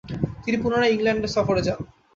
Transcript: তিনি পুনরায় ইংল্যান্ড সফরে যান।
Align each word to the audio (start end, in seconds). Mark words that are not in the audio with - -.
তিনি 0.43 0.57
পুনরায় 0.63 0.93
ইংল্যান্ড 0.95 1.23
সফরে 1.35 1.61
যান। 1.67 1.79